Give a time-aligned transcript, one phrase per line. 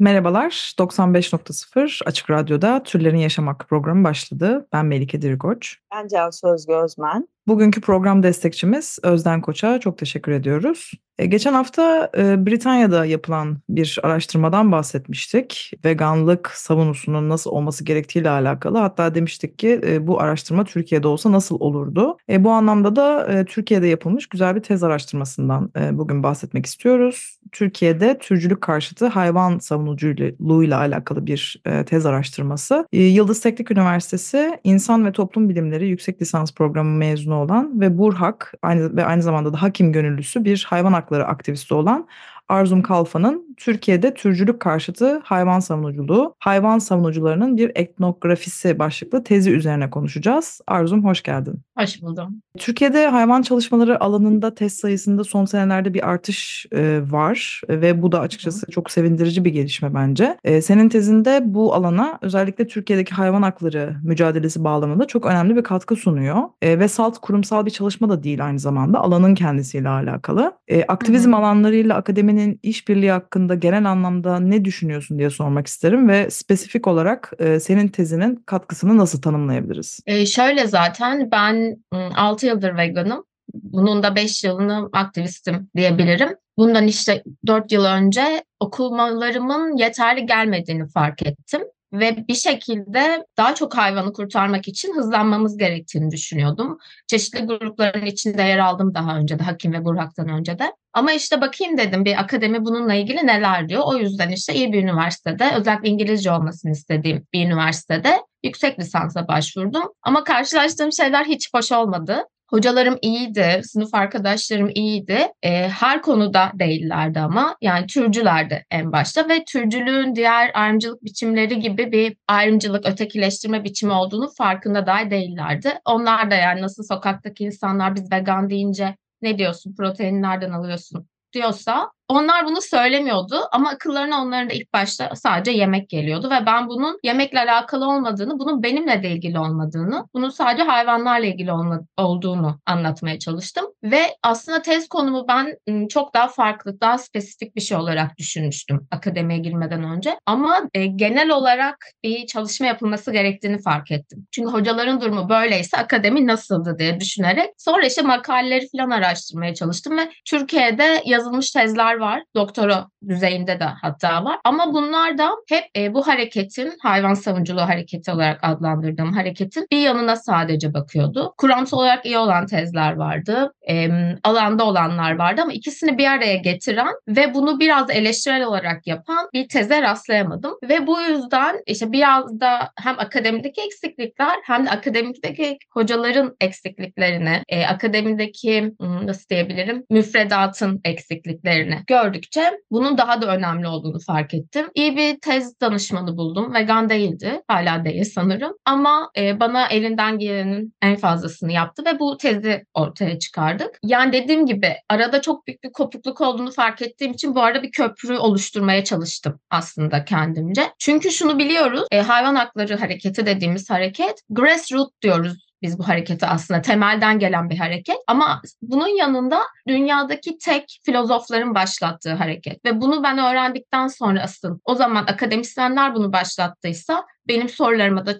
[0.00, 4.68] Merhabalar, 95.0 Açık Radyo'da Türlerin Yaşam Hakkı programı başladı.
[4.72, 5.76] Ben Melike Dirikoç.
[5.94, 7.28] Ben Cansu Özgü Özmen.
[7.48, 10.92] Bugünkü program destekçimiz Özden Koç'a çok teşekkür ediyoruz.
[11.20, 15.72] E, geçen hafta e, Britanya'da yapılan bir araştırmadan bahsetmiştik.
[15.84, 18.78] Veganlık savunusunun nasıl olması gerektiğiyle alakalı.
[18.78, 22.16] Hatta demiştik ki e, bu araştırma Türkiye'de olsa nasıl olurdu?
[22.38, 27.40] Bu anlamda da Türkiye'de yapılmış güzel bir tez araştırmasından bugün bahsetmek istiyoruz.
[27.52, 32.86] Türkiye'de türcülük karşıtı hayvan savunuculuğuyla alakalı bir tez araştırması.
[32.92, 38.96] Yıldız Teknik Üniversitesi İnsan ve Toplum Bilimleri Yüksek Lisans Programı mezunu olan ve Burhak aynı
[38.96, 42.06] ve aynı zamanda da hakim gönüllüsü bir hayvan hakları aktivisti olan
[42.48, 50.60] Arzum Kalfa'nın Türkiye'de türcülük karşıtı hayvan savunuculuğu, hayvan savunucularının bir etnografisi başlıklı tezi üzerine konuşacağız.
[50.66, 51.54] Arzum hoş geldin.
[51.78, 52.42] Hoş buldum.
[52.58, 58.20] Türkiye'de hayvan çalışmaları alanında test sayısında son senelerde bir artış e, var ve bu da
[58.20, 60.36] açıkçası çok sevindirici bir gelişme bence.
[60.44, 65.96] E, senin tezinde bu alana özellikle Türkiye'deki hayvan hakları mücadelesi bağlamında çok önemli bir katkı
[65.96, 70.52] sunuyor e, ve salt kurumsal bir çalışma da değil aynı zamanda alanın kendisiyle alakalı.
[70.68, 71.40] E, aktivizm Hı hı.
[71.40, 77.60] alanlarıyla akademinin işbirliği hakkında genel anlamda ne düşünüyorsun diye sormak isterim ve spesifik olarak e,
[77.60, 80.00] senin tezinin katkısını nasıl tanımlayabiliriz?
[80.06, 81.84] Ee, şöyle zaten ben
[82.16, 83.24] 6 yıldır veganım.
[83.54, 86.28] Bunun da 5 yılını aktivistim diyebilirim.
[86.58, 91.62] Bundan işte 4 yıl önce okumalarımın yeterli gelmediğini fark ettim.
[91.92, 96.78] Ve bir şekilde daha çok hayvanı kurtarmak için hızlanmamız gerektiğini düşünüyordum.
[97.06, 100.72] Çeşitli grupların içinde yer aldım daha önce de, Hakim ve Burhak'tan önce de.
[100.92, 103.82] Ama işte bakayım dedim bir akademi bununla ilgili neler diyor.
[103.86, 109.84] O yüzden işte iyi bir üniversitede, özellikle İngilizce olmasını istediğim bir üniversitede yüksek lisansa başvurdum.
[110.02, 112.24] Ama karşılaştığım şeyler hiç hoş olmadı.
[112.50, 115.18] Hocalarım iyiydi, sınıf arkadaşlarım iyiydi.
[115.42, 121.92] Ee, her konuda değillerdi ama yani türcülerdi en başta ve türcülüğün diğer ayrımcılık biçimleri gibi
[121.92, 125.72] bir ayrımcılık, ötekileştirme biçimi olduğunu farkında dahi değillerdi.
[125.84, 131.90] Onlar da yani nasıl sokaktaki insanlar biz vegan deyince ne diyorsun, proteini nereden alıyorsun diyorsa
[132.10, 136.98] onlar bunu söylemiyordu ama akıllarına onların da ilk başta sadece yemek geliyordu ve ben bunun
[137.02, 143.18] yemekle alakalı olmadığını, bunun benimle de ilgili olmadığını, bunun sadece hayvanlarla ilgili olma, olduğunu anlatmaya
[143.18, 143.64] çalıştım.
[143.82, 148.88] Ve aslında tez konumu ben ım, çok daha farklı, daha spesifik bir şey olarak düşünmüştüm
[148.90, 150.18] akademiye girmeden önce.
[150.26, 154.26] Ama e, genel olarak bir çalışma yapılması gerektiğini fark ettim.
[154.30, 160.10] Çünkü hocaların durumu böyleyse akademi nasıldı diye düşünerek sonra işte makaleleri falan araştırmaya çalıştım ve
[160.24, 162.22] Türkiye'de yazılmış tezler var.
[162.34, 164.38] Doktora düzeyinde de hatta var.
[164.44, 170.16] Ama bunlar da hep e, bu hareketin, hayvan savunuculuğu hareketi olarak adlandırdığım hareketin bir yanına
[170.16, 171.34] sadece bakıyordu.
[171.38, 173.52] Kuramsal olarak iyi olan tezler vardı.
[173.68, 173.88] E,
[174.24, 179.48] alanda olanlar vardı ama ikisini bir araya getiren ve bunu biraz eleştirel olarak yapan bir
[179.48, 180.54] teze rastlayamadım.
[180.68, 187.66] Ve bu yüzden işte biraz da hem akademideki eksiklikler hem de akademideki hocaların eksikliklerini, e,
[187.66, 194.66] akademideki hmm, nasıl diyebilirim müfredatın eksikliklerini gördükçe bunun daha da önemli olduğunu fark ettim.
[194.74, 196.54] İyi bir tez danışmanı buldum.
[196.54, 197.42] Vegan değildi.
[197.48, 198.52] Hala değil sanırım.
[198.64, 203.78] Ama e, bana elinden gelenin en fazlasını yaptı ve bu tezi ortaya çıkardık.
[203.82, 207.70] Yani dediğim gibi arada çok büyük bir kopukluk olduğunu fark ettiğim için bu arada bir
[207.70, 210.62] köprü oluşturmaya çalıştım aslında kendimce.
[210.78, 211.84] Çünkü şunu biliyoruz.
[211.90, 217.58] E, hayvan hakları hareketi dediğimiz hareket grassroots diyoruz biz bu hareketi aslında temelden gelen bir
[217.58, 217.96] hareket.
[218.06, 222.64] Ama bunun yanında dünyadaki tek filozofların başlattığı hareket.
[222.64, 228.18] Ve bunu ben öğrendikten sonra asıl o zaman akademisyenler bunu başlattıysa benim sorularıma da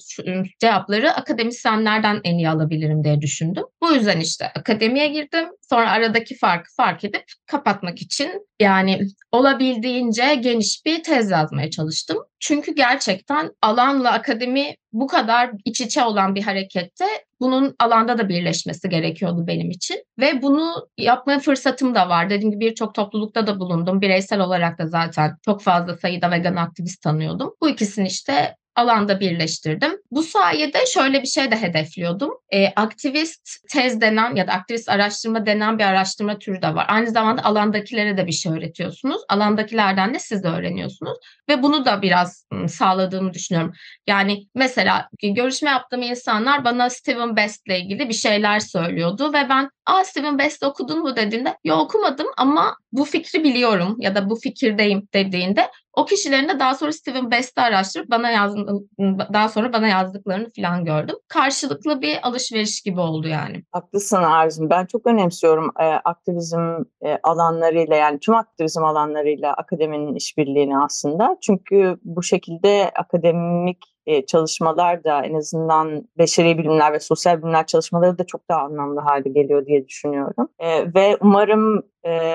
[0.61, 3.65] cevapları akademisyenlerden en iyi alabilirim diye düşündüm.
[3.83, 5.49] Bu yüzden işte akademiye girdim.
[5.71, 9.01] Sonra aradaki farkı fark edip kapatmak için yani
[9.33, 12.19] olabildiğince geniş bir tez yazmaya çalıştım.
[12.41, 17.05] Çünkü gerçekten alanla akademi bu kadar iç içe olan bir harekette
[17.41, 20.05] bunun alanda da birleşmesi gerekiyordu benim için.
[20.19, 22.31] Ve bunu yapma fırsatım da var.
[22.31, 24.01] Dediğim gibi birçok toplulukta da bulundum.
[24.01, 27.55] Bireysel olarak da zaten çok fazla sayıda vegan aktivist tanıyordum.
[27.61, 29.93] Bu ikisini işte alanda birleştirdim.
[30.11, 32.31] Bu sayede şöyle bir şey de hedefliyordum.
[32.53, 36.87] E, aktivist tez denen ya da aktivist araştırma denen bir araştırma türü de var.
[36.89, 39.23] Aynı zamanda alandakilere de bir şey öğretiyorsunuz.
[39.29, 41.19] Alandakilerden de siz de öğreniyorsunuz.
[41.49, 43.73] Ve bunu da biraz sağladığımı düşünüyorum.
[44.07, 50.05] Yani mesela görüşme yaptığım insanlar bana Steven Best'le ilgili bir şeyler söylüyordu ve ben ''Aa
[50.05, 55.09] Steven Best okudun mu?'' dediğinde ''Yok okumadım ama bu fikri biliyorum ya da bu fikirdeyim''
[55.15, 55.71] dediğinde
[56.01, 58.85] o kişilerin de daha sonra Steven Best'i araştırıp bana yazdı,
[59.33, 61.17] daha sonra bana yazdıklarını falan gördüm.
[61.29, 63.65] Karşılıklı bir alışveriş gibi oldu yani.
[63.73, 64.71] Haklısın Arzum.
[64.71, 66.61] Ben çok önemsiyorum e, aktivizm
[67.03, 71.37] e, alanlarıyla yani tüm aktivizm alanlarıyla akademinin işbirliğini aslında.
[71.41, 73.79] Çünkü bu şekilde akademik
[74.11, 79.01] e, çalışmalar da en azından beşeri bilimler ve sosyal bilimler çalışmaları da çok daha anlamlı
[79.01, 80.49] hale geliyor diye düşünüyorum.
[80.59, 82.31] E, ve umarım e,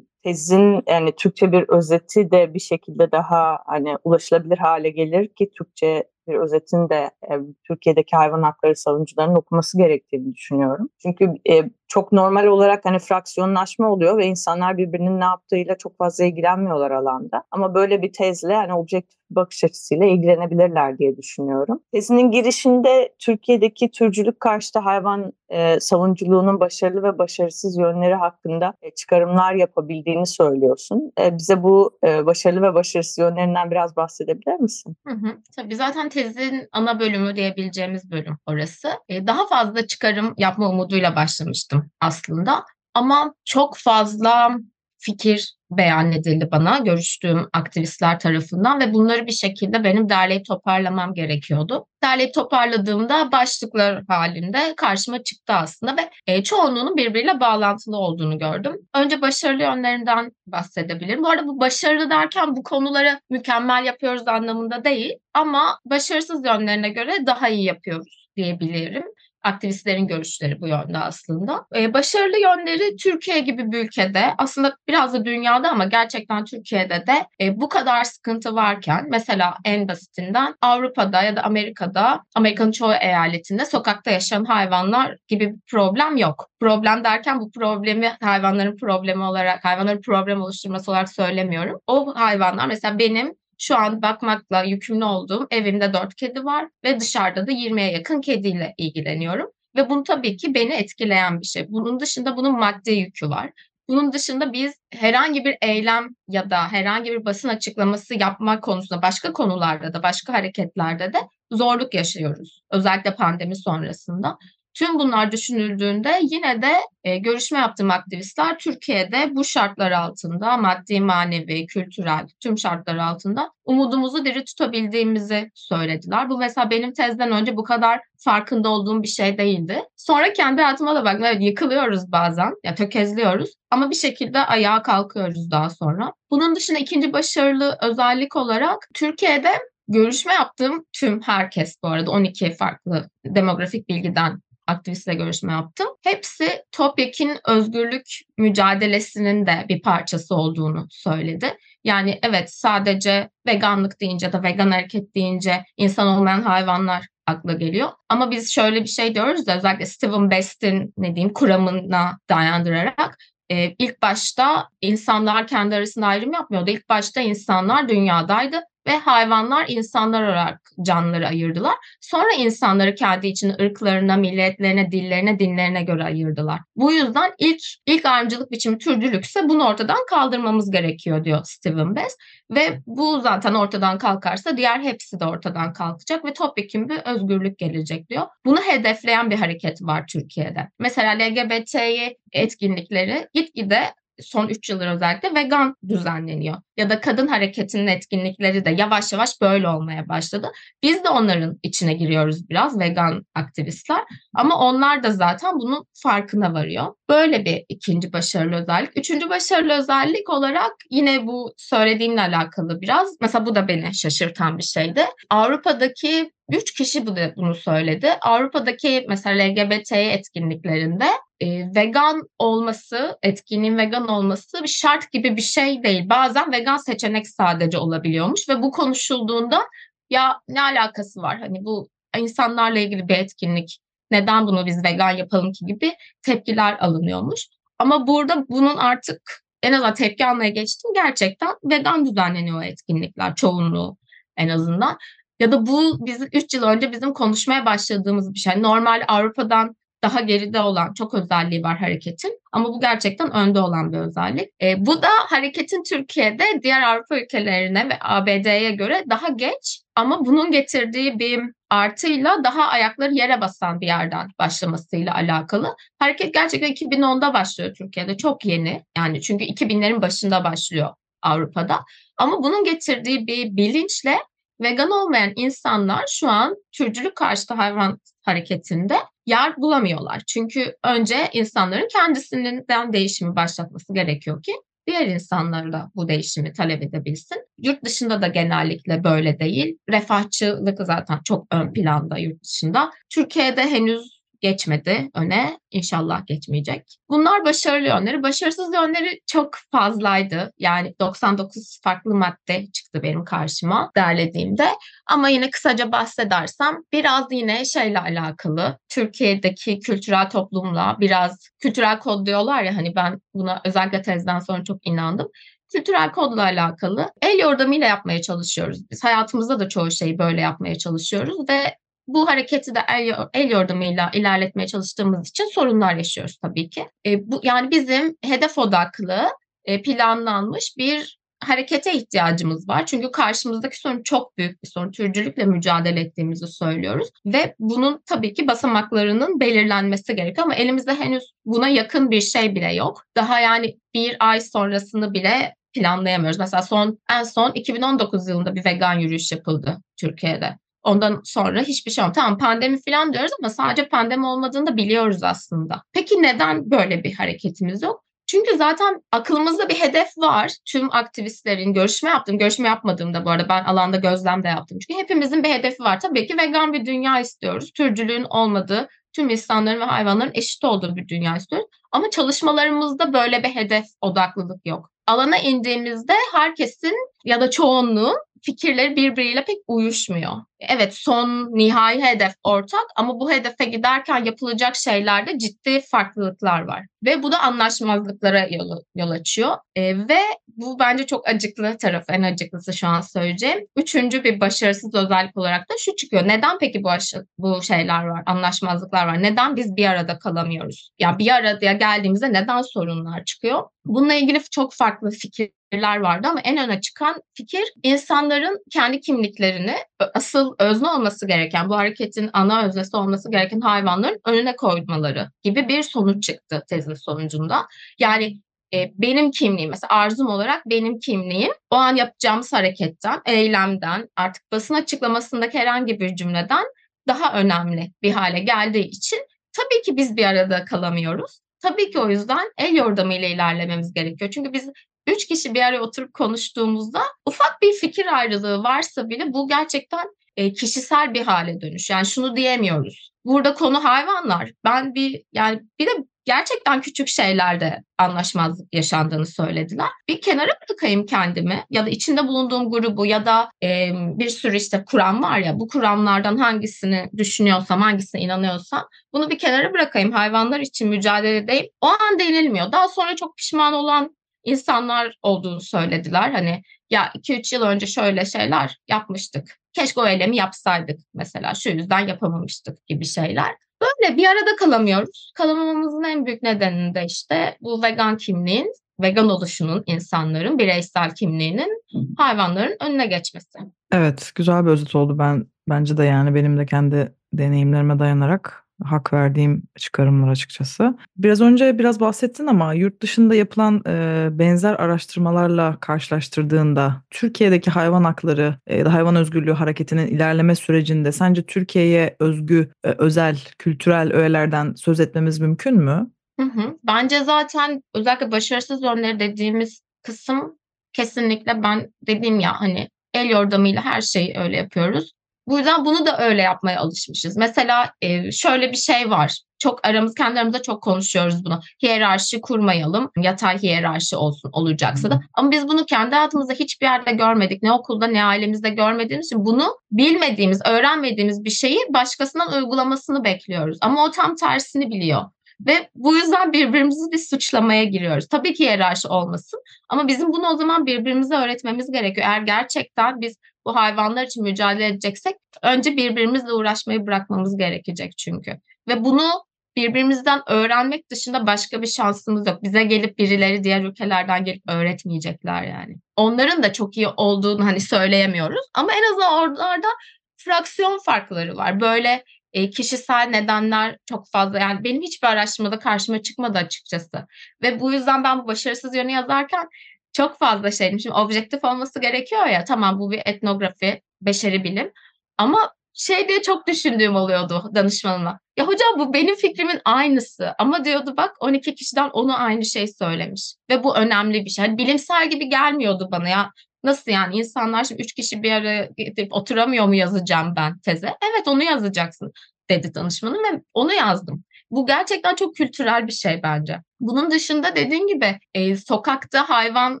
[0.24, 6.04] tezin yani Türkçe bir özeti de bir şekilde daha hani ulaşılabilir hale gelir ki Türkçe
[6.30, 7.32] bir özetin de e,
[7.68, 10.88] Türkiye'deki hayvan hakları savunucularının okuması gerektiğini düşünüyorum.
[11.02, 16.24] Çünkü e, çok normal olarak hani fraksiyonlaşma oluyor ve insanlar birbirinin ne yaptığıyla çok fazla
[16.24, 17.42] ilgilenmiyorlar alanda.
[17.50, 21.80] Ama böyle bir tezle hani objektif bakış açısıyla ilgilenebilirler diye düşünüyorum.
[21.92, 29.54] Tezinin girişinde Türkiye'deki türcülük karşıtı hayvan e, savunuculuğunun başarılı ve başarısız yönleri hakkında e, çıkarımlar
[29.54, 31.12] yapabildiğini söylüyorsun.
[31.20, 34.96] E, bize bu e, başarılı ve başarısız yönlerinden biraz bahsedebilir misin?
[35.06, 35.36] Hı hı.
[35.56, 38.88] Tabii zaten tezin ana bölümü diyebileceğimiz bölüm orası.
[39.08, 42.64] E, daha fazla çıkarım yapma umuduyla başlamıştım aslında.
[42.94, 44.56] Ama çok fazla
[45.00, 51.86] fikir beyan edildi bana görüştüğüm aktivistler tarafından ve bunları bir şekilde benim derleyip toparlamam gerekiyordu.
[52.02, 58.76] Derleyip toparladığımda başlıklar halinde karşıma çıktı aslında ve e, çoğunluğunun birbiriyle bağlantılı olduğunu gördüm.
[58.94, 61.22] Önce başarılı yönlerinden bahsedebilirim.
[61.22, 67.26] Bu arada bu başarılı derken bu konuları mükemmel yapıyoruz anlamında değil ama başarısız yönlerine göre
[67.26, 69.04] daha iyi yapıyoruz diyebilirim
[69.42, 71.66] aktivistlerin görüşleri bu yönde aslında.
[71.76, 77.26] Ee, başarılı yönleri Türkiye gibi bir ülkede aslında biraz da dünyada ama gerçekten Türkiye'de de
[77.40, 83.64] e, bu kadar sıkıntı varken mesela en basitinden Avrupa'da ya da Amerika'da Amerika'nın çoğu eyaletinde
[83.64, 86.46] sokakta yaşayan hayvanlar gibi bir problem yok.
[86.60, 91.80] Problem derken bu problemi hayvanların problemi olarak hayvanların problem oluşturması olarak söylemiyorum.
[91.86, 97.46] O hayvanlar mesela benim şu an bakmakla yükümlü olduğum evimde dört kedi var ve dışarıda
[97.46, 99.50] da 20'ye yakın kediyle ilgileniyorum.
[99.76, 101.66] Ve bunu tabii ki beni etkileyen bir şey.
[101.68, 103.50] Bunun dışında bunun maddi yükü var.
[103.88, 109.32] Bunun dışında biz herhangi bir eylem ya da herhangi bir basın açıklaması yapma konusunda başka
[109.32, 111.18] konularda da başka hareketlerde de
[111.52, 112.62] zorluk yaşıyoruz.
[112.70, 114.38] Özellikle pandemi sonrasında.
[114.74, 116.72] Tüm bunlar düşünüldüğünde yine de
[117.04, 124.24] e, görüşme yaptığım aktivistler Türkiye'de bu şartlar altında maddi, manevi, kültürel tüm şartlar altında umudumuzu
[124.24, 126.30] diri tutabildiğimizi söylediler.
[126.30, 129.82] Bu mesela benim tezden önce bu kadar farkında olduğum bir şey değildi.
[129.96, 131.24] Sonra kendi hayatıma da baktım.
[131.24, 136.12] Evet yıkılıyoruz bazen, ya tökezliyoruz ama bir şekilde ayağa kalkıyoruz daha sonra.
[136.30, 139.50] Bunun dışında ikinci başarılı özellik olarak Türkiye'de
[139.88, 144.40] görüşme yaptığım tüm herkes bu arada 12 farklı demografik bilgiden
[144.70, 145.86] aktivistle görüşme yaptım.
[146.02, 148.06] Hepsi topyekin özgürlük
[148.38, 151.56] mücadelesinin de bir parçası olduğunu söyledi.
[151.84, 157.88] Yani evet sadece veganlık deyince de vegan hareket deyince insan olmayan hayvanlar akla geliyor.
[158.08, 163.16] Ama biz şöyle bir şey diyoruz da özellikle Steven Best'in ne diyeyim kuramına dayandırarak
[163.50, 166.70] e, ilk başta insanlar kendi arasında ayrım yapmıyordu.
[166.70, 171.74] İlk başta insanlar dünyadaydı ve hayvanlar insanlar olarak canlıları ayırdılar.
[172.00, 176.60] Sonra insanları kendi için ırklarına, milletlerine, dillerine, dinlerine göre ayırdılar.
[176.76, 182.20] Bu yüzden ilk ilk ayrımcılık biçimi türcülükse bunu ortadan kaldırmamız gerekiyor diyor Steven Best.
[182.50, 188.08] Ve bu zaten ortadan kalkarsa diğer hepsi de ortadan kalkacak ve topyekun bir özgürlük gelecek
[188.08, 188.26] diyor.
[188.44, 190.68] Bunu hedefleyen bir hareket var Türkiye'de.
[190.78, 196.56] Mesela LGBT'yi etkinlikleri gitgide son 3 yıldır özellikle vegan düzenleniyor.
[196.76, 200.52] Ya da kadın hareketinin etkinlikleri de yavaş yavaş böyle olmaya başladı.
[200.82, 204.00] Biz de onların içine giriyoruz biraz vegan aktivistler.
[204.34, 206.94] Ama onlar da zaten bunun farkına varıyor.
[207.08, 208.98] Böyle bir ikinci başarılı özellik.
[208.98, 213.16] Üçüncü başarılı özellik olarak yine bu söylediğimle alakalı biraz.
[213.20, 215.04] Mesela bu da beni şaşırtan bir şeydi.
[215.30, 218.10] Avrupa'daki Üç kişi bunu söyledi.
[218.22, 221.06] Avrupa'daki mesela LGBT etkinliklerinde
[221.40, 226.08] e, vegan olması, etkinliğin vegan olması bir şart gibi bir şey değil.
[226.08, 229.66] Bazen vegan seçenek sadece olabiliyormuş ve bu konuşulduğunda
[230.10, 231.38] ya ne alakası var?
[231.38, 233.78] Hani bu insanlarla ilgili bir etkinlik.
[234.10, 237.46] Neden bunu biz vegan yapalım ki gibi tepkiler alınıyormuş.
[237.78, 240.90] Ama burada bunun artık en azından tepki almaya geçtim.
[240.94, 243.96] Gerçekten vegan düzenleniyor etkinlikler çoğunluğu
[244.36, 244.98] en azından.
[245.40, 248.62] Ya da bu bizim 3 yıl önce bizim konuşmaya başladığımız bir şey.
[248.62, 253.98] Normal Avrupa'dan daha geride olan çok özelliği var hareketin ama bu gerçekten önde olan bir
[253.98, 254.48] özellik.
[254.62, 260.50] E, bu da hareketin Türkiye'de diğer Avrupa ülkelerine ve ABD'ye göre daha geç ama bunun
[260.50, 261.40] getirdiği bir
[261.70, 265.76] artıyla daha ayakları yere basan bir yerden başlamasıyla alakalı.
[265.98, 270.88] Hareket gerçekten 2010'da başlıyor Türkiye'de çok yeni yani çünkü 2000'lerin başında başlıyor
[271.22, 271.80] Avrupa'da
[272.16, 274.18] ama bunun getirdiği bir bilinçle
[274.60, 278.96] vegan olmayan insanlar şu an türcülük karşıtı hayvan hareketinde
[279.30, 280.22] yer bulamıyorlar.
[280.26, 284.52] Çünkü önce insanların kendisinden değişimi başlatması gerekiyor ki
[284.86, 287.38] diğer insanlar da bu değişimi talep edebilsin.
[287.58, 289.78] Yurt dışında da genellikle böyle değil.
[289.90, 292.90] Refahçılık zaten çok ön planda yurt dışında.
[293.10, 295.58] Türkiye'de henüz geçmedi öne.
[295.70, 296.96] İnşallah geçmeyecek.
[297.08, 298.22] Bunlar başarılı yönleri.
[298.22, 300.52] Başarısız yönleri çok fazlaydı.
[300.58, 304.68] Yani 99 farklı madde çıktı benim karşıma derlediğimde.
[305.06, 308.78] Ama yine kısaca bahsedersem biraz yine şeyle alakalı.
[308.88, 314.86] Türkiye'deki kültürel toplumla biraz kültürel kod diyorlar ya hani ben buna özellikle tezden sonra çok
[314.86, 315.28] inandım
[315.72, 318.90] kültürel kodla alakalı el yordamıyla yapmaya çalışıyoruz.
[318.90, 321.76] Biz hayatımızda da çoğu şeyi böyle yapmaya çalışıyoruz ve
[322.06, 326.86] bu hareketi de el, el yordamıyla ilerletmeye çalıştığımız için sorunlar yaşıyoruz tabii ki.
[327.06, 329.28] E, bu yani bizim hedef odaklı
[329.64, 332.86] e, planlanmış bir harekete ihtiyacımız var.
[332.86, 334.90] Çünkü karşımızdaki sorun çok büyük bir sorun.
[334.90, 337.08] Türcülükle mücadele ettiğimizi söylüyoruz.
[337.26, 342.74] Ve bunun tabii ki basamaklarının belirlenmesi gerekiyor ama elimizde henüz buna yakın bir şey bile
[342.74, 343.04] yok.
[343.16, 346.38] Daha yani bir ay sonrasını bile planlayamıyoruz.
[346.38, 350.58] Mesela son en son 2019 yılında bir vegan yürüyüş yapıldı Türkiye'de.
[350.82, 352.18] Ondan sonra hiçbir şey olmadı.
[352.20, 355.82] Tamam pandemi falan diyoruz ama sadece pandemi olmadığını da biliyoruz aslında.
[355.92, 358.04] Peki neden böyle bir hareketimiz yok?
[358.30, 360.52] Çünkü zaten aklımızda bir hedef var.
[360.64, 362.38] Tüm aktivistlerin görüşme yaptım.
[362.38, 364.78] Görüşme yapmadığımda bu arada ben alanda gözlem de yaptım.
[364.78, 366.00] Çünkü hepimizin bir hedefi var.
[366.00, 367.72] Tabii ki vegan bir dünya istiyoruz.
[367.72, 371.68] Türcülüğün olmadığı, tüm insanların ve hayvanların eşit olduğu bir dünya istiyoruz.
[371.92, 374.90] Ama çalışmalarımızda böyle bir hedef odaklılık yok.
[375.06, 376.94] Alana indiğimizde herkesin
[377.24, 380.32] ya da çoğunluğun fikirleri birbiriyle pek uyuşmuyor.
[380.68, 386.86] Evet son nihai hedef ortak ama bu hedefe giderken yapılacak şeylerde ciddi farklılıklar var.
[387.04, 389.56] Ve bu da anlaşmazlıklara yol, yol açıyor.
[389.76, 393.66] E, ve bu bence çok acıklı tarafı, en acıklısı şu an söyleyeceğim.
[393.76, 396.28] Üçüncü bir başarısız özellik olarak da şu çıkıyor.
[396.28, 399.22] Neden peki bu, aşı, bu şeyler var, anlaşmazlıklar var?
[399.22, 400.90] Neden biz bir arada kalamıyoruz?
[400.98, 403.62] Ya yani bir araya geldiğimizde neden sorunlar çıkıyor?
[403.84, 409.74] Bununla ilgili çok farklı fikirler vardı ama en öne çıkan fikir insanların kendi kimliklerini
[410.14, 415.82] asıl özne olması gereken, bu hareketin ana öznesi olması gereken hayvanların önüne koymaları gibi bir
[415.82, 417.66] sonuç çıktı tezin sonucunda.
[417.98, 418.40] Yani
[418.74, 424.74] e, benim kimliğim mesela arzum olarak benim kimliğim o an yapacağımız hareketten, eylemden, artık basın
[424.74, 426.64] açıklamasındaki herhangi bir cümleden
[427.08, 429.18] daha önemli bir hale geldiği için
[429.52, 431.40] tabii ki biz bir arada kalamıyoruz.
[431.62, 434.30] Tabii ki o yüzden el yordamıyla ilerlememiz gerekiyor.
[434.30, 434.68] Çünkü biz
[435.06, 440.06] üç kişi bir araya oturup konuştuğumuzda ufak bir fikir ayrılığı varsa bile bu gerçekten
[440.36, 441.90] e, kişisel bir hale dönüş.
[441.90, 443.10] Yani şunu diyemiyoruz.
[443.24, 444.52] Burada konu hayvanlar.
[444.64, 445.90] Ben bir yani bir de
[446.24, 449.86] gerçekten küçük şeylerde anlaşmazlık yaşandığını söylediler.
[450.08, 454.84] Bir kenara bırakayım kendimi ya da içinde bulunduğum grubu ya da e, bir sürü işte
[454.84, 460.88] kuram var ya bu kuramlardan hangisini düşünüyorsam hangisine inanıyorsam bunu bir kenara bırakayım hayvanlar için
[460.88, 461.66] mücadele edeyim.
[461.80, 462.72] O an denilmiyor.
[462.72, 466.30] Daha sonra çok pişman olan insanlar olduğunu söylediler.
[466.30, 469.58] Hani ya 2-3 yıl önce şöyle şeyler yapmıştık.
[469.72, 473.56] Keşke o eylemi yapsaydık mesela şu yüzden yapamamıştık gibi şeyler.
[473.82, 475.32] Böyle bir arada kalamıyoruz.
[475.34, 481.82] Kalamamamızın en büyük nedeni de işte bu vegan kimliğin, vegan oluşunun insanların bireysel kimliğinin
[482.16, 483.58] hayvanların önüne geçmesi.
[483.92, 489.12] Evet, güzel bir özet oldu ben bence de yani benim de kendi deneyimlerime dayanarak hak
[489.12, 490.98] verdiğim çıkarımlar açıkçası.
[491.16, 498.54] Biraz önce biraz bahsettin ama yurt dışında yapılan e, benzer araştırmalarla karşılaştırdığında Türkiye'deki hayvan hakları
[498.70, 505.00] ya da hayvan özgürlüğü hareketinin ilerleme sürecinde sence Türkiye'ye özgü e, özel kültürel öğelerden söz
[505.00, 506.10] etmemiz mümkün mü?
[506.40, 506.78] Hı hı.
[506.84, 510.58] Bence zaten özellikle başarısız yönleri dediğimiz kısım
[510.92, 515.12] kesinlikle ben dediğim ya hani el yordamıyla her şeyi öyle yapıyoruz.
[515.50, 517.36] Bu yüzden bunu da öyle yapmaya alışmışız.
[517.36, 519.38] Mesela e, şöyle bir şey var.
[519.58, 521.60] Çok aramız kendi aramızda çok konuşuyoruz bunu.
[521.82, 523.10] Hiyerarşi kurmayalım.
[523.18, 525.20] Yatay hiyerarşi olsun olacaksa da.
[525.34, 527.62] Ama biz bunu kendi hayatımızda hiçbir yerde görmedik.
[527.62, 533.78] Ne okulda ne ailemizde görmediğimiz için bunu bilmediğimiz, öğrenmediğimiz bir şeyi başkasından uygulamasını bekliyoruz.
[533.80, 535.22] Ama o tam tersini biliyor.
[535.66, 538.28] Ve bu yüzden birbirimizi bir suçlamaya giriyoruz.
[538.28, 542.26] Tabii ki hiyerarşi olmasın ama bizim bunu o zaman birbirimize öğretmemiz gerekiyor.
[542.26, 543.36] Eğer gerçekten biz
[543.66, 548.60] bu hayvanlar için mücadele edeceksek önce birbirimizle uğraşmayı bırakmamız gerekecek çünkü.
[548.88, 549.44] Ve bunu
[549.76, 552.62] birbirimizden öğrenmek dışında başka bir şansımız yok.
[552.62, 555.96] Bize gelip birileri diğer ülkelerden gelip öğretmeyecekler yani.
[556.16, 559.88] Onların da çok iyi olduğunu hani söyleyemiyoruz ama en azından oralarda
[560.36, 561.80] fraksiyon farkları var.
[561.80, 567.26] Böyle e, kişisel nedenler çok fazla yani benim hiçbir araştırmada karşıma çıkmadı açıkçası.
[567.62, 569.68] Ve bu yüzden ben bu başarısız yönü yazarken
[570.12, 571.00] çok fazla şeydim.
[571.00, 574.92] Şimdi objektif olması gerekiyor ya tamam bu bir etnografi, beşeri bilim
[575.38, 578.40] ama şey diye çok düşündüğüm oluyordu danışmanıma.
[578.56, 583.54] Ya hocam bu benim fikrimin aynısı ama diyordu bak 12 kişiden onu aynı şey söylemiş
[583.70, 584.66] ve bu önemli bir şey.
[584.66, 586.50] Hani bilimsel gibi gelmiyordu bana ya.
[586.84, 591.06] Nasıl yani insanlar şimdi üç kişi bir araya gidip oturamıyor mu yazacağım ben teze?
[591.06, 592.32] Evet onu yazacaksın
[592.70, 594.44] dedi danışmanım ve onu yazdım.
[594.70, 596.80] Bu gerçekten çok kültürel bir şey bence.
[597.00, 600.00] Bunun dışında dediğin gibi e, sokakta hayvan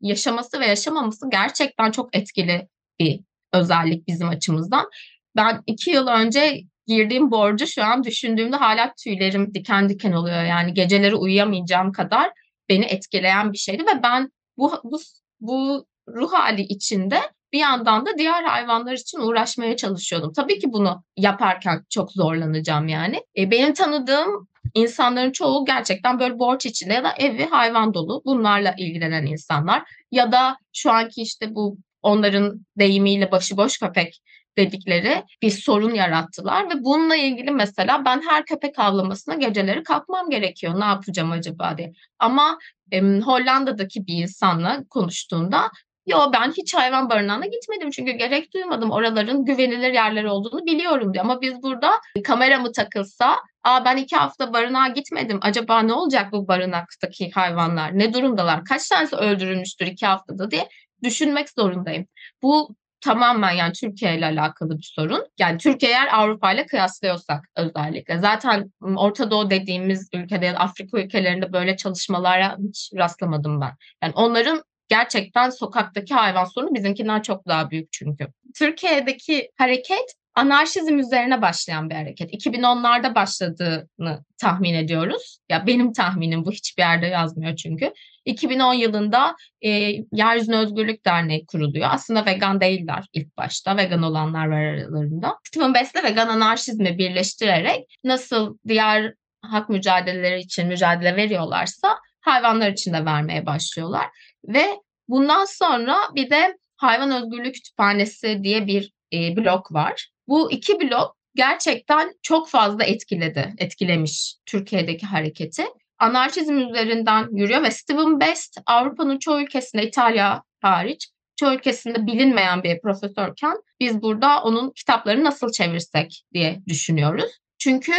[0.00, 2.68] yaşaması ve yaşamaması gerçekten çok etkili
[3.00, 3.20] bir
[3.52, 4.90] özellik bizim açımızdan.
[5.36, 10.42] Ben iki yıl önce girdiğim borcu şu an düşündüğümde hala tüylerim diken diken oluyor.
[10.42, 12.30] Yani geceleri uyuyamayacağım kadar
[12.68, 15.00] beni etkileyen bir şeydi ve ben bu bu,
[15.40, 17.20] bu ruh hali içinde
[17.52, 20.32] bir yandan da diğer hayvanlar için uğraşmaya çalışıyordum.
[20.32, 23.22] Tabii ki bunu yaparken çok zorlanacağım yani.
[23.38, 28.74] E, benim tanıdığım insanların çoğu gerçekten böyle borç içinde ya da evi hayvan dolu bunlarla
[28.78, 34.20] ilgilenen insanlar ya da şu anki işte bu onların deyimiyle başıboş köpek
[34.58, 40.80] dedikleri bir sorun yarattılar ve bununla ilgili mesela ben her köpek avlamasına geceleri kalkmam gerekiyor.
[40.80, 41.92] Ne yapacağım acaba diye.
[42.18, 42.58] Ama
[42.92, 45.70] e, Hollanda'daki bir insanla konuştuğunda
[46.08, 48.90] Yo ben hiç hayvan barınağına gitmedim çünkü gerek duymadım.
[48.90, 51.24] Oraların güvenilir yerler olduğunu biliyorum diyor.
[51.24, 51.90] Ama biz burada
[52.24, 55.38] kamera mı takılsa Aa ben iki hafta barınağa gitmedim.
[55.42, 57.98] Acaba ne olacak bu barınaktaki hayvanlar?
[57.98, 58.64] Ne durumdalar?
[58.64, 60.68] Kaç tanesi öldürülmüştür iki haftada diye
[61.02, 62.06] düşünmek zorundayım.
[62.42, 65.26] Bu tamamen yani Türkiye ile alakalı bir sorun.
[65.38, 68.18] Yani Türkiye eğer Avrupa ile kıyaslıyorsak özellikle.
[68.18, 73.72] Zaten Orta Doğu dediğimiz ülkede Afrika ülkelerinde böyle çalışmalara hiç rastlamadım ben.
[74.02, 78.26] Yani onların gerçekten sokaktaki hayvan sorunu bizimkinden çok daha büyük çünkü.
[78.54, 82.34] Türkiye'deki hareket anarşizm üzerine başlayan bir hareket.
[82.34, 85.38] 2010'larda başladığını tahmin ediyoruz.
[85.48, 87.92] Ya benim tahminim bu hiçbir yerde yazmıyor çünkü.
[88.24, 89.68] 2010 yılında e,
[90.12, 91.88] Yeryüzüne Özgürlük Derneği kuruluyor.
[91.90, 93.76] Aslında vegan değiller ilk başta.
[93.76, 95.38] Vegan olanlar var aralarında.
[95.44, 103.04] Stephen Best'le vegan anarşizmi birleştirerek nasıl diğer hak mücadeleleri için mücadele veriyorlarsa hayvanlar için de
[103.04, 104.06] vermeye başlıyorlar.
[104.44, 110.08] Ve bundan sonra bir de Hayvan Özgürlüğü Kütüphanesi diye bir e, blok var.
[110.28, 115.64] Bu iki blok gerçekten çok fazla etkiledi, etkilemiş Türkiye'deki hareketi.
[115.98, 122.80] Anarşizm üzerinden yürüyor ve Stephen Best Avrupa'nın çoğu ülkesinde, İtalya hariç, çoğu ülkesinde bilinmeyen bir
[122.80, 127.30] profesörken biz burada onun kitaplarını nasıl çevirsek diye düşünüyoruz.
[127.58, 127.92] Çünkü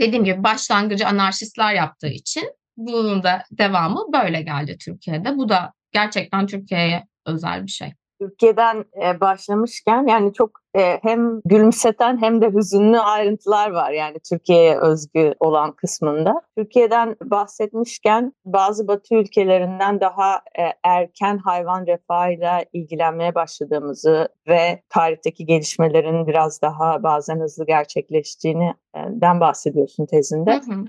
[0.00, 5.36] dediğim gibi başlangıcı anarşistler yaptığı için bunun da devamı böyle geldi Türkiye'de.
[5.36, 7.92] Bu da gerçekten Türkiye'ye özel bir şey.
[8.20, 14.78] Türkiye'den e, başlamışken yani çok e, hem gülümseten hem de hüzünlü ayrıntılar var yani Türkiye'ye
[14.78, 16.42] özgü olan kısmında.
[16.56, 26.26] Türkiye'den bahsetmişken bazı Batı ülkelerinden daha e, erken hayvan refahıyla ilgilenmeye başladığımızı ve tarihteki gelişmelerin
[26.26, 30.52] biraz daha bazen hızlı gerçekleştiğinden bahsediyorsun tezinde.
[30.52, 30.84] Hı hı.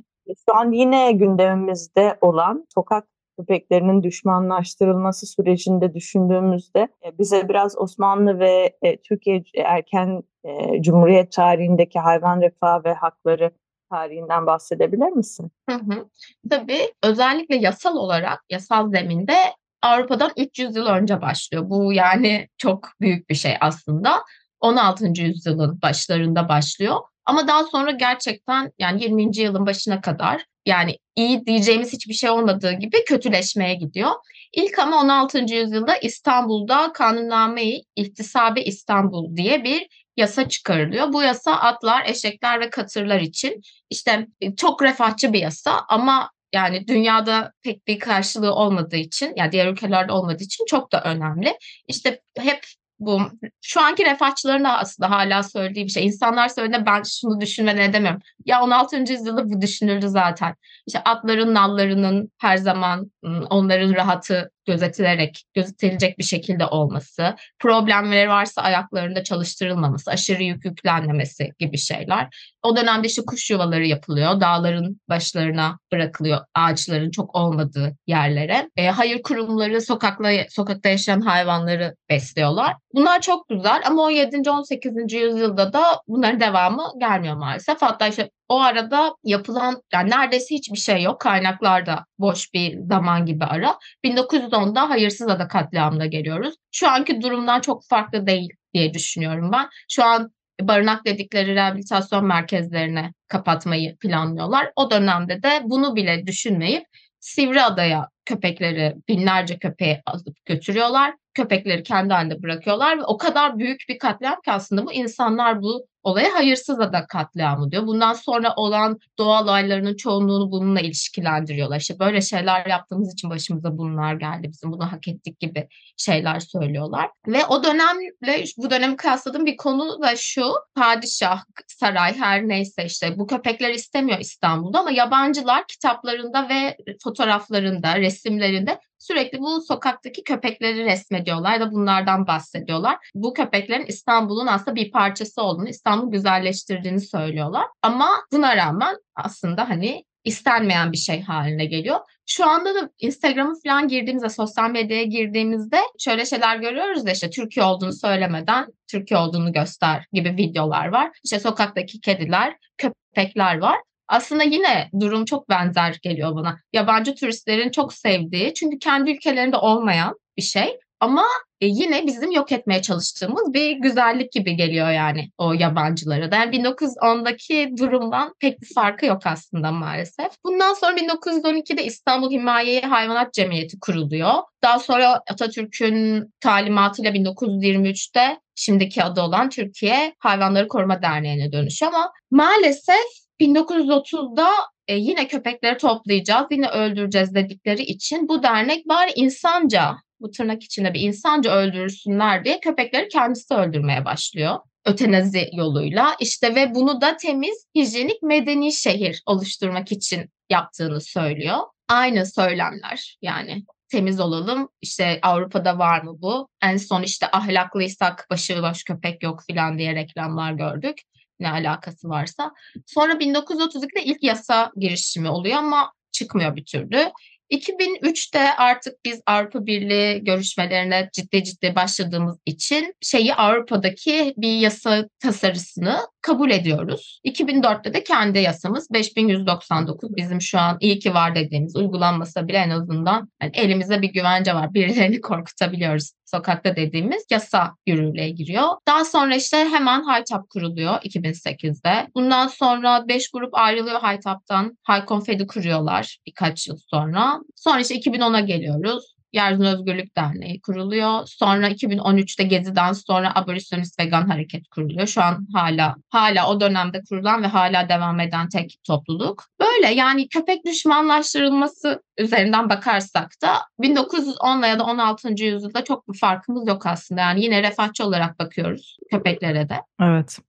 [0.46, 3.08] Şu an yine gündemimizde olan sokak
[3.40, 12.00] köpeklerinin düşmanlaştırılması sürecinde düşündüğümüzde e, bize biraz Osmanlı ve e, Türkiye erken e, Cumhuriyet tarihindeki
[12.00, 13.52] hayvan refahı ve hakları
[13.92, 15.52] tarihinden bahsedebilir misin?
[15.70, 16.08] Hı hı.
[16.50, 19.36] Tabii özellikle yasal olarak yasal zeminde
[19.82, 21.70] Avrupa'dan 300 yıl önce başlıyor.
[21.70, 24.24] Bu yani çok büyük bir şey aslında.
[24.60, 25.22] 16.
[25.22, 26.98] yüzyılın başlarında başlıyor.
[27.26, 29.38] Ama daha sonra gerçekten yani 20.
[29.38, 34.12] yılın başına kadar yani iyi diyeceğimiz hiçbir şey olmadığı gibi kötüleşmeye gidiyor.
[34.54, 35.38] İlk ama 16.
[35.54, 41.14] yüzyılda İstanbul'da Kanunname-i İhtisabi İstanbul diye bir yasa çıkarılıyor.
[41.14, 47.52] Bu yasa atlar, eşekler ve katırlar için işte çok refahçı bir yasa ama yani dünyada
[47.64, 51.58] pek bir karşılığı olmadığı için, yani diğer ülkelerde olmadığı için çok da önemli.
[51.88, 52.66] İşte hep
[53.00, 53.22] bu
[53.62, 56.06] şu anki refahçıların da aslında hala söylediği bir şey.
[56.06, 58.20] İnsanlar söylediğinde ben şunu düşünmeden edemem.
[58.46, 58.98] Ya 16.
[58.98, 60.56] yüzyılda bu düşünüldü zaten.
[60.88, 63.12] İşte atların nallarının her zaman
[63.50, 71.78] onların rahatı gözetilerek, gözetilecek bir şekilde olması, problemleri varsa ayaklarında çalıştırılmaması, aşırı yük yüklenmemesi gibi
[71.78, 72.28] şeyler.
[72.64, 74.42] O dönemde işte kuş yuvaları yapılıyor.
[74.42, 78.70] Dağların başlarına bırakılıyor ağaçların çok olmadığı yerlere.
[78.78, 82.76] E, hayır kurumları sokakla, sokakta yaşayan hayvanları besliyorlar.
[82.94, 84.50] Bunlar çok güzel ama 17.
[84.50, 85.14] 18.
[85.14, 87.82] yüzyılda da bunların devamı gelmiyor maalesef.
[87.82, 91.22] Hatta işte o arada yapılan yani neredeyse hiçbir şey yok.
[91.22, 93.80] Kaynaklarda boş bir zaman gibi ara.
[94.04, 96.56] 1910'da hayırsız ada katliamına geliyoruz.
[96.72, 99.70] Şu anki durumdan çok farklı değil diye düşünüyorum ben.
[99.90, 100.32] Şu an
[100.62, 104.72] barınak dedikleri rehabilitasyon merkezlerine kapatmayı planlıyorlar.
[104.76, 106.84] O dönemde de bunu bile düşünmeyip
[107.20, 111.14] Sivri Adaya köpekleri binlerce köpeği alıp götürüyorlar.
[111.34, 115.86] Köpekleri kendi halinde bırakıyorlar ve o kadar büyük bir katliam ki aslında bu insanlar bu
[116.04, 117.88] olaya hayırsız ada katliamı diyor.
[117.88, 121.80] Bundan sonra olan doğal olaylarının çoğunluğunu bununla ilişkilendiriyorlar.
[121.80, 124.50] İşte böyle şeyler yaptığımız için başımıza bunlar geldi.
[124.52, 127.10] Bizim bunu hak ettik gibi şeyler söylüyorlar.
[127.28, 130.54] Ve o dönemle bu dönemi kıyasladığım bir konu da şu.
[130.76, 138.80] Padişah, saray her neyse işte bu köpekler istemiyor İstanbul'da ama yabancılar kitaplarında ve fotoğraflarında, resimlerinde
[139.00, 142.98] sürekli bu sokaktaki köpekleri resmediyorlar da bunlardan bahsediyorlar.
[143.14, 147.66] Bu köpeklerin İstanbul'un aslında bir parçası olduğunu, İstanbul güzelleştirdiğini söylüyorlar.
[147.82, 152.00] Ama buna rağmen aslında hani istenmeyen bir şey haline geliyor.
[152.26, 157.66] Şu anda da Instagram'a falan girdiğimizde, sosyal medyaya girdiğimizde şöyle şeyler görüyoruz da işte Türkiye
[157.66, 161.12] olduğunu söylemeden Türkiye olduğunu göster gibi videolar var.
[161.24, 163.78] İşte sokaktaki kediler, köpekler var.
[164.10, 166.58] Aslında yine durum çok benzer geliyor bana.
[166.74, 170.78] Yabancı turistlerin çok sevdiği çünkü kendi ülkelerinde olmayan bir şey.
[171.00, 171.24] Ama
[171.62, 176.36] e, yine bizim yok etmeye çalıştığımız bir güzellik gibi geliyor yani o yabancılara.
[176.36, 180.28] Yani 1910'daki durumdan pek bir farkı yok aslında maalesef.
[180.46, 184.34] Bundan sonra 1912'de İstanbul Himaye Hayvanat Cemiyeti kuruluyor.
[184.64, 193.29] Daha sonra Atatürk'ün talimatıyla 1923'te şimdiki adı olan Türkiye Hayvanları Koruma Derneği'ne dönüşüyor ama maalesef
[193.40, 194.50] 1930'da
[194.88, 200.94] e, yine köpekleri toplayacağız, yine öldüreceğiz dedikleri için bu dernek bari insanca, bu tırnak içinde
[200.94, 204.60] bir insanca öldürürsünler diye köpekleri kendisi öldürmeye başlıyor.
[204.86, 211.58] Ötenazi yoluyla işte ve bunu da temiz, hijyenik, medeni şehir oluşturmak için yaptığını söylüyor.
[211.88, 214.70] Aynı söylemler yani temiz olalım.
[214.82, 216.48] İşte Avrupa'da var mı bu?
[216.64, 220.98] En son işte ahlaklıysak başı baş köpek yok filan diye reklamlar gördük
[221.40, 222.52] ne alakası varsa.
[222.86, 227.12] Sonra 1932'de ilk yasa girişimi oluyor ama çıkmıyor bir türlü.
[227.52, 236.00] 2003'te artık biz Avrupa Birliği görüşmelerine ciddi ciddi başladığımız için şeyi Avrupa'daki bir yasa tasarısını
[236.22, 237.22] kabul ediyoruz.
[237.26, 242.70] 2004'te de kendi yasamız 5199 bizim şu an iyi ki var dediğimiz uygulanmasa bile en
[242.70, 244.74] azından yani elimizde bir güvence var.
[244.74, 248.68] Birilerini korkutabiliyoruz sokakta dediğimiz yasa yürürlüğe giriyor.
[248.88, 252.08] Daha sonra işte hemen Haytap kuruluyor 2008'de.
[252.16, 254.78] Bundan sonra 5 grup ayrılıyor Haytap'tan.
[254.84, 257.40] Haykonfed'i kuruyorlar birkaç yıl sonra.
[257.56, 259.19] Sonra işte 2010'a geliyoruz.
[259.34, 261.22] Yeryüzüne Özgürlük Derneği kuruluyor.
[261.26, 265.08] Sonra 2013'te Gezi'den sonra Abolisyonist Vegan Hareket kuruluyor.
[265.08, 269.46] Şu an hala hala o dönemde kurulan ve hala devam eden tek topluluk.
[269.60, 275.44] Böyle yani köpek düşmanlaştırılması üzerinden bakarsak da 1910 ya da 16.
[275.44, 277.22] yüzyılda çok bir farkımız yok aslında.
[277.22, 279.82] Yani yine refahçı olarak bakıyoruz köpeklere de.
[280.02, 280.40] Evet.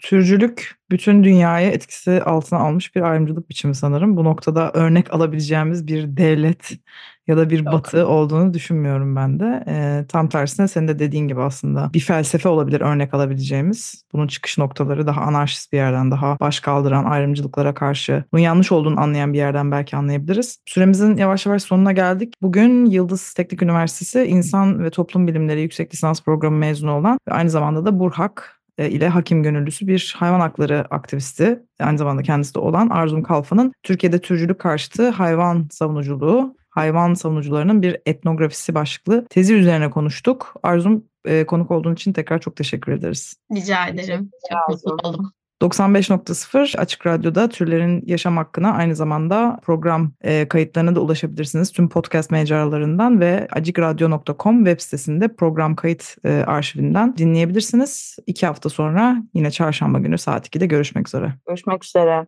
[0.00, 4.16] Türcülük bütün dünyaya etkisi altına almış bir ayrımcılık biçimi sanırım.
[4.16, 6.72] Bu noktada örnek alabileceğimiz bir devlet
[7.30, 7.74] ya da bir Yok.
[7.74, 9.64] batı olduğunu düşünmüyorum ben de.
[9.66, 14.04] Ee, tam tersine senin de dediğin gibi aslında bir felsefe olabilir örnek alabileceğimiz.
[14.12, 19.00] Bunun çıkış noktaları daha anarşist bir yerden, daha baş kaldıran ayrımcılıklara karşı bunun yanlış olduğunu
[19.00, 20.58] anlayan bir yerden belki anlayabiliriz.
[20.66, 22.34] Süremizin yavaş yavaş sonuna geldik.
[22.42, 27.50] Bugün Yıldız Teknik Üniversitesi İnsan ve Toplum Bilimleri Yüksek Lisans Programı mezunu olan ve aynı
[27.50, 31.62] zamanda da Burhak e, ile hakim gönüllüsü bir hayvan hakları aktivisti.
[31.80, 37.96] Aynı zamanda kendisi de olan Arzum Kalfa'nın Türkiye'de türcülük karşıtı hayvan savunuculuğu, hayvan savunucularının bir
[38.06, 40.54] etnografisi başlıklı tezi üzerine konuştuk.
[40.62, 43.34] Arzum e, konuk olduğun için tekrar çok teşekkür ederiz.
[43.54, 44.30] Rica ederim.
[44.50, 45.32] Çok mutlu oldum.
[45.62, 51.72] 95.0 Açık Radyo'da türlerin yaşam hakkına aynı zamanda program e, kayıtlarına da ulaşabilirsiniz.
[51.72, 58.16] Tüm podcast mecralarından ve acikradyo.com web sitesinde program kayıt e, arşivinden dinleyebilirsiniz.
[58.26, 61.34] İki hafta sonra yine çarşamba günü saat 2'de görüşmek üzere.
[61.46, 62.26] Görüşmek üzere.